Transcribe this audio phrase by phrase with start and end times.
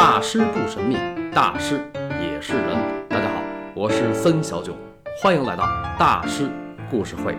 [0.00, 0.94] 大师不神秘，
[1.34, 1.90] 大师
[2.22, 3.08] 也是人。
[3.08, 3.42] 大家好，
[3.74, 4.72] 我是森小九，
[5.20, 5.64] 欢迎来到
[5.98, 6.48] 大师
[6.88, 7.36] 故事会。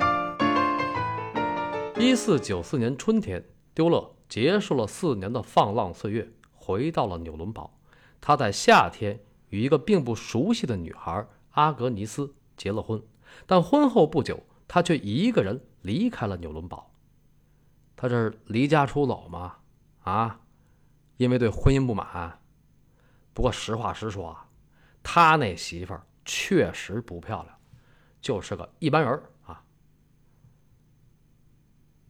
[1.98, 3.42] 一四九四年春天，
[3.74, 7.80] 丢勒结束了四年的放浪岁月，回到了纽伦堡。
[8.20, 13.02] 他在夏天与一个并不熟悉的女孩阿格尼斯结了婚，
[13.46, 16.92] 但婚后不久，他却一个人离开了纽伦堡。
[17.96, 19.56] 他这是离家出走吗？
[20.02, 20.42] 啊，
[21.16, 22.39] 因为对婚姻不满。
[23.34, 24.46] 不过实话实说啊，
[25.02, 27.56] 他那媳妇儿确实不漂亮，
[28.22, 29.62] 就是个一般人啊。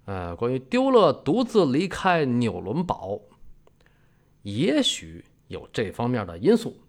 [0.06, 3.20] 呃，关于丢勒独自离开纽伦堡，
[4.42, 6.82] 也许有这方面的因素。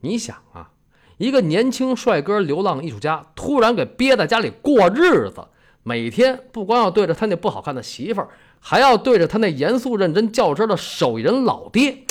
[0.00, 0.70] 你想啊，
[1.16, 5.48] 一个年轻帅哥流浪艺术家，突然给憋在家里过日子。
[5.82, 8.28] 每天不光要对着他那不好看的媳妇儿，
[8.60, 12.04] 还要对着他那严肃认真较真的手艺人老爹，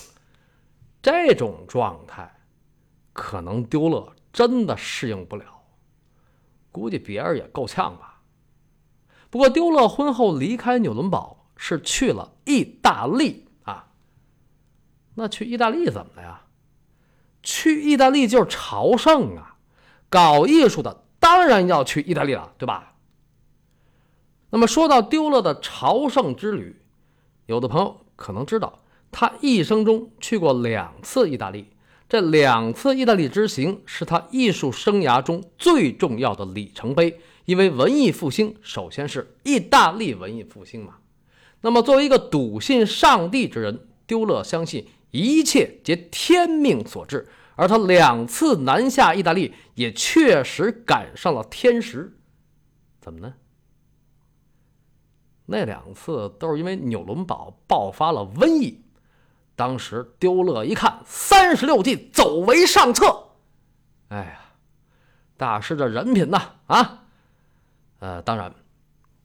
[1.07, 2.29] 这种状态，
[3.13, 5.45] 可能丢勒真的适应不了。
[6.69, 8.21] 估计别人也够呛吧。
[9.29, 13.87] 不过丢勒婚后离开纽伦堡是去了意大利啊。
[15.15, 16.41] 那去意大利怎么了呀？
[17.41, 19.55] 去意大利就是朝圣啊，
[20.09, 22.95] 搞艺术的当然要去意大利了，对吧？
[24.49, 26.81] 那么说到丢勒的朝圣之旅，
[27.45, 28.79] 有的朋友可能知道，
[29.11, 31.69] 他一生中去过两次意大利。
[32.09, 40.97] 这两次意大利之行是他艺术生涯中最重要的里程碑，因为文艺复兴首先是意大利文艺复兴嘛。
[41.61, 52.17] 那么作为一个笃信上帝之人，丢勒相信一切皆天命所致，而他两次南下意大利也确实赶上了天时。
[53.01, 53.33] 怎么呢？
[55.47, 58.81] 那两次都是因为纽伦堡爆发了瘟疫，
[59.57, 63.29] 当时丢勒一看三十六计，走为上策。
[64.09, 64.39] 哎呀，
[65.35, 67.05] 大师这人品呐啊！
[67.97, 68.53] 呃，当然，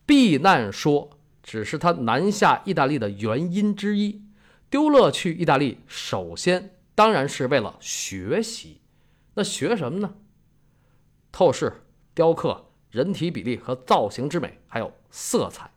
[0.06, 1.11] 避难说
[1.43, 4.25] 只是他南下意大利的原因之一。
[4.71, 8.81] 丢勒去意大利，首先当然是为了学习。
[9.35, 10.15] 那学什么呢？
[11.31, 15.71] 透视、雕刻、人体比例和造型之美，还有色彩。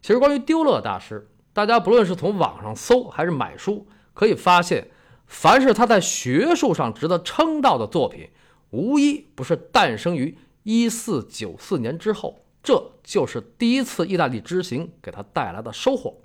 [0.00, 4.88] 其实，关于丢勒大师，大家不论是从网上搜还是买书，可以发现，
[5.26, 8.30] 凡是他在学术上值得称道的作品，
[8.70, 12.44] 无一不是诞生于一四九四年之后。
[12.62, 16.20] 这就是第一次意大利之行给他带来的收获。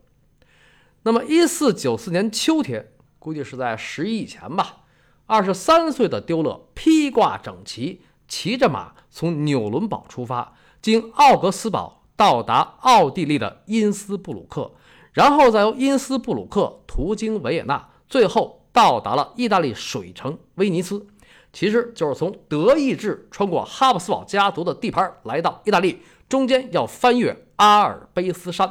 [1.03, 4.83] 那么，一四九四年秋天，估计是在十一以前吧，
[5.25, 12.03] 二十三岁的丢勒披挂整齐，骑着马从纽伦堡出发，经奥格斯堡。
[12.17, 14.71] 到达奥地利的因斯布鲁克，
[15.15, 21.07] 然后再由因斯布鲁克途经维也纳，最后到达了意大利水城威尼斯。
[21.53, 28.69] 其实就是从德意志穿过哈布斯堡家族的地盘来到意大利，中间要翻越阿尔卑斯山。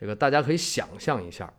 [0.00, 1.52] 这个大家可以想象一下，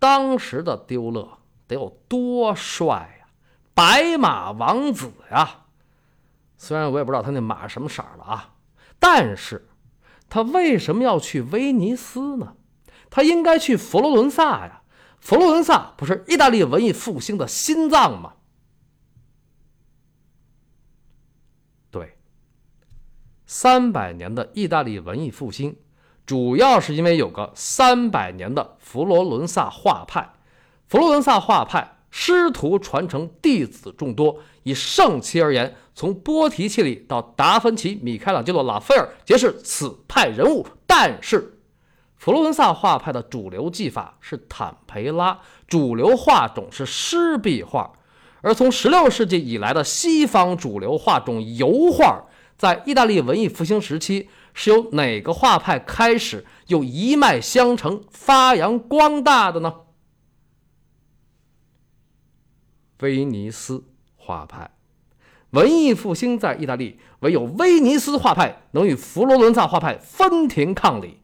[0.00, 1.38] 当时的丢勒
[1.68, 3.26] 得有多帅呀，
[3.74, 5.66] 白马王子呀！
[6.58, 8.54] 虽然我也不知道他那马什么色儿的啊，
[8.98, 9.68] 但是。
[10.28, 12.54] 他为什么要去威尼斯呢？
[13.14, 14.80] 他应该去佛罗伦萨呀！
[15.20, 18.32] 佛罗伦萨不是意大利文艺复兴的心脏吗？
[21.90, 22.16] 对，
[23.44, 25.76] 三百年的意大利文艺复兴，
[26.24, 30.32] 主要是因为有个三百年的佛罗伦萨画派。
[30.88, 34.38] 佛罗伦萨画派师徒传承，弟子众多。
[34.62, 40.66] 以圣期而言，从波提切利到达芬奇、米开朗基罗、拉斐尔皆是此派人物。
[40.86, 41.58] 但是，
[42.22, 47.94] 佛罗伦萨画派的主流技法是坦培拉，主流画种是湿壁画。
[48.42, 59.74] 而从16世纪以来的西方主流画种油画，在意大利文艺复兴时期是由哪个画派开始又一脉相承、发扬光大的呢？
[63.00, 63.82] 威尼斯。
[64.14, 64.70] 画派，
[65.50, 71.18] 文艺复兴在意大利，唯有威尼斯画派能与佛罗伦萨画派分庭抗礼。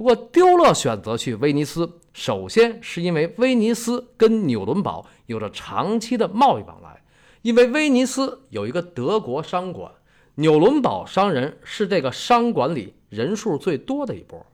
[0.00, 7.02] 不过，丢勒选择去威尼斯，首先是因为威尼斯跟纽伦堡有着长期的贸易往来，
[7.42, 9.92] 因为威尼斯有一个德国商馆，
[10.36, 14.46] 纽伦堡商人是这个商馆里人数最多的一波。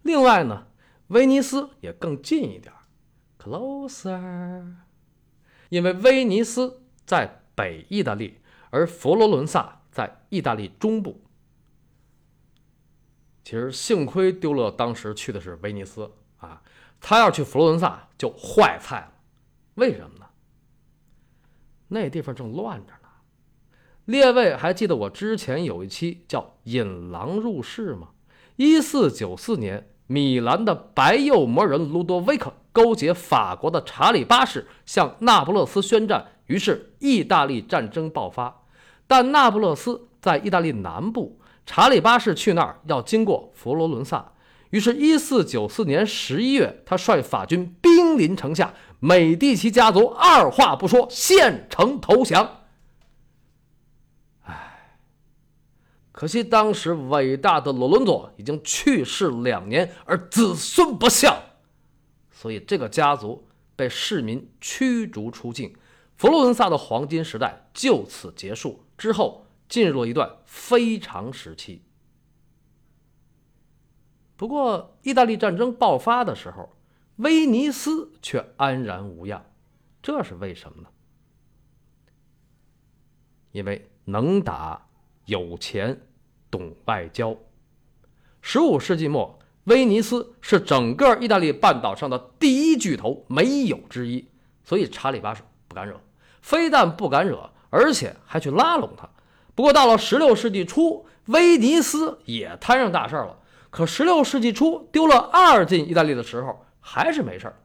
[0.00, 0.66] 另外呢，
[1.08, 2.72] 威尼斯也更近一点
[3.38, 4.64] ，closer，
[5.68, 6.80] 因为威尼斯。
[7.04, 8.38] 在北意大利，
[8.70, 11.20] 而佛罗伦萨在意大利中部。
[13.46, 16.60] 其实幸亏丢勒当时去的是威尼斯啊，
[17.00, 19.12] 他要去佛罗伦萨就坏菜了。
[19.76, 20.26] 为什么呢？
[21.86, 23.08] 那地方正乱着呢。
[24.06, 28.08] 列位还记得我之前有一期叫《引狼入室》吗？
[28.56, 38.64] 一四九四年，米兰的白右魔人卢多维克勾结法国的查理八世，向那不勒斯宣战，于是意大利战争爆发。
[39.06, 44.32] 但那不勒斯在意大利南部，查理八世去那儿要经过佛罗伦萨，
[44.70, 52.62] 于是一四九四年十一月，他率法军兵临城下，美第奇家族二话不说，献城投降。
[56.12, 61.36] 可惜当时伟大的罗伦佐已经去世两年，而子孙不孝，
[62.30, 65.74] 所以这个家族被市民驱逐出境，
[66.16, 68.84] 佛罗伦萨的黄金时代就此结束。
[68.96, 71.82] 之后进入了一段非常时期。
[74.36, 76.76] 不过，意大利战争爆发的时候，
[77.16, 79.44] 威尼斯却安然无恙，
[80.02, 80.88] 这是为什么呢？
[83.52, 84.82] 因为能打。
[85.24, 86.00] 有钱，
[86.52, 87.36] 懂外交。
[88.40, 94.24] 十五世纪末，威尼斯是整个意大利半岛上的第一巨头，没有之一。
[94.62, 96.00] 所以查理八世不敢惹，
[96.40, 99.10] 非但不敢惹，而且还去拉拢他。
[99.56, 103.38] 不过到了十六世纪初，威尼斯也摊上大事了。
[103.70, 107.56] 可十六世纪初丢了二进意大利的时候，还是没事儿。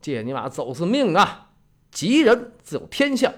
[0.00, 1.50] 借你妈走私命啊！
[1.90, 3.32] 吉人自有天相。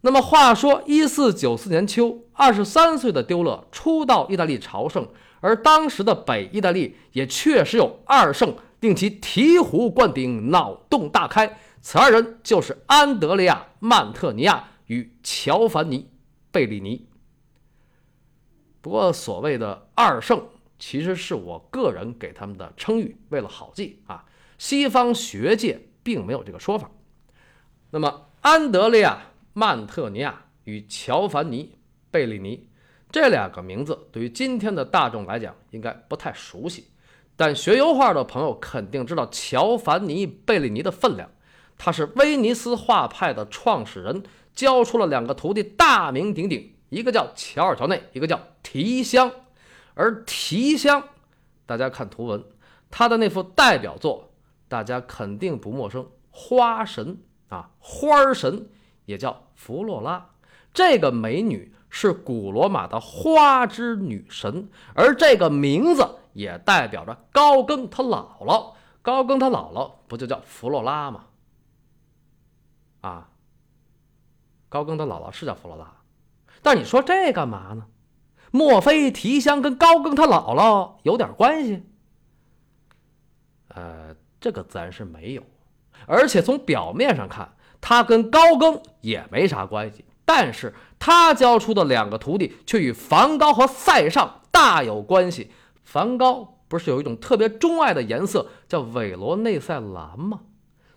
[0.00, 5.08] 那么话说，一四九四年秋，二十三岁的丢勒初到意大利朝圣，
[5.40, 11.58] 而当时的北意大利也确实有二圣，令其醍醐灌顶，脑洞大开。
[11.80, 15.98] 此二人就是安德烈亚·曼特尼亚与乔凡尼·
[16.50, 17.08] 贝利尼。
[18.80, 20.48] 不过，所谓的二圣，
[20.78, 24.24] 其实是我个人给他们的称誉，为了好记啊。
[24.58, 26.90] 西方学界并没有这个说法。
[27.90, 29.32] 那么，安德烈亚。
[29.58, 31.64] 曼特尼亚与乔凡尼·
[32.10, 32.68] 贝利尼
[33.10, 36.88] 这两个名字，对于今天的大众来讲，应该不太熟悉。
[37.36, 41.30] 但学油画的朋友肯定知道乔凡尼·贝利尼的分量。
[41.78, 44.22] 他是威尼斯画派的创始人，
[44.56, 49.30] 教出了两个徒弟，大名鼎鼎，一个叫乔尔乔内，一个叫提香。
[49.94, 51.04] 而提香，
[51.64, 52.42] 大家看图文，
[52.90, 54.32] 他的那幅代表作，
[54.66, 57.18] 大家肯定不陌生，花神
[57.48, 58.68] 啊，花神。
[59.04, 60.30] 也叫弗洛拉，
[60.74, 68.72] 这个美女是古罗马的花之女神，而这个名字也代表着高更他姥姥。
[69.02, 71.26] 高更他姥姥不就叫弗洛拉吗？
[73.02, 73.28] 啊，
[74.76, 75.90] 高更他姥姥是叫弗罗拉，
[76.60, 77.86] 但你说这干嘛呢？
[78.50, 81.82] 莫非提香跟高更他姥姥有点关系？
[83.68, 85.42] 呃，这个自然是没有，
[86.06, 87.52] 而且从表面上看。
[87.80, 95.52] 他跟高更也没啥关系，但是他教出的两个徒弟却与梵高和塞尚大有关系。
[95.84, 100.40] 梵高不是有一种特别钟爱的颜色叫韦罗内塞蓝吗？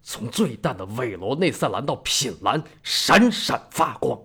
[0.02, 4.20] 从最淡的韦罗内塞蓝到品蓝，闪闪发光。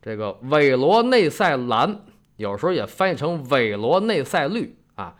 [0.00, 2.04] 这个韦罗内塞蓝
[2.36, 5.16] 有时候也翻译成韦罗内塞绿啊。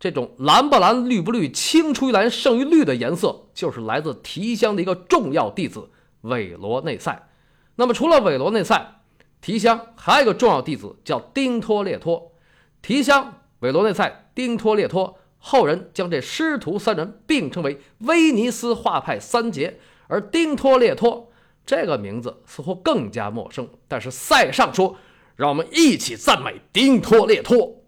[0.00, 5.90] 这种蓝不蓝、绿不绿、青出于蓝胜于绿的颜色，就是来自提香的一个重要弟子
[6.22, 7.28] 韦罗内塞。
[7.76, 9.00] 那么，除了韦罗内塞，
[9.40, 12.32] 提香还有一个重要弟子叫丁托列托。
[12.80, 19.80] 提香、韦罗内塞、丁托列托，后人将这师徒三人并称为威尼斯画派三杰。
[20.06, 21.32] 而丁托列托
[21.64, 24.96] 这个名字似乎更加陌生，但是塞尚说
[25.36, 27.82] ：“让我们一起赞美丁托列托。”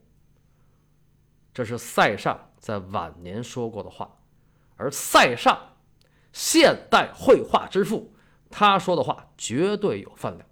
[1.52, 4.16] 这是塞尚在晚年说过的话，
[4.76, 5.56] 而塞尚，
[6.32, 8.14] 现代绘画之父，
[8.50, 10.48] 他说的话绝对有分量。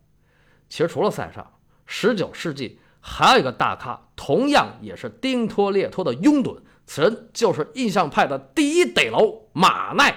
[0.68, 10.14] 其实除了塞尚，十九世纪还有一个大咖，同样也是丁托列托的拥趸，此人就是印象派的第一得楼马奈。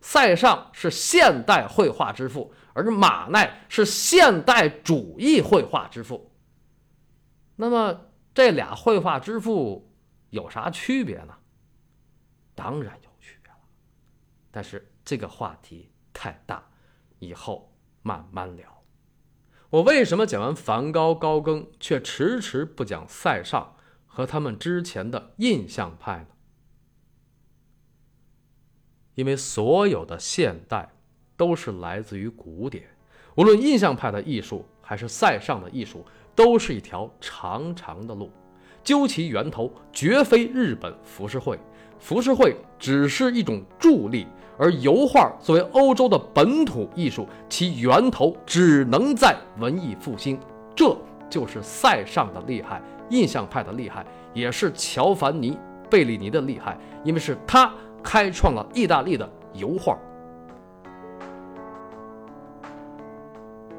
[0.00, 6.32] 塞尚是现代绘画之父，而马奈是现代主义绘画之父。
[7.56, 9.92] 那么这俩绘画之父。
[10.30, 11.34] 有啥区别呢？
[12.54, 13.58] 当然有区别了，
[14.50, 16.62] 但是这个话题太大，
[17.20, 17.72] 以后
[18.02, 18.82] 慢慢聊。
[19.70, 23.75] 我为什么讲完梵高、高更，却迟迟不讲塞尚
[24.16, 26.28] 和他们之前的印象派呢？
[29.14, 30.88] 因为所有的现代
[31.36, 32.84] 都是来自于古典，
[33.34, 36.02] 无论印象派的艺术还是塞尚的艺术，
[36.34, 38.30] 都是一条长长的路。
[38.82, 41.60] 究其源头，绝非日本浮世绘，
[41.98, 50.40] 浮世绘只是一种助力，而油画作为欧洲的本土艺术，其源头只能在文艺复兴。
[50.74, 50.96] 这
[51.28, 55.52] 就是塞尚的厉害，印象派的厉害，也是乔凡尼·
[55.90, 57.72] 贝利尼的厉害，因为是他
[58.02, 59.96] 开创了意大利的油画。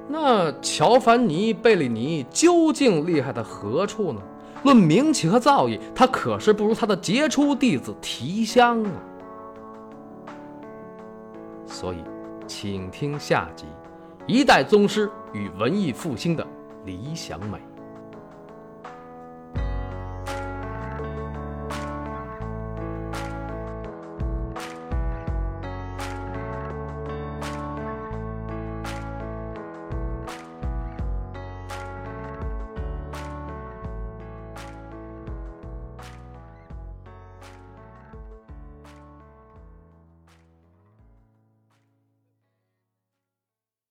[0.10, 4.22] 那乔凡尼·贝利尼究竟厉害在何处呢？
[4.63, 8.91] 论名气和造诣，他可是不如他的杰出弟子提香啊！
[11.67, 11.98] 所以，
[12.48, 13.65] 请听下集：
[14.25, 16.46] 一代宗师与文艺复兴的
[16.86, 17.60] 理想美。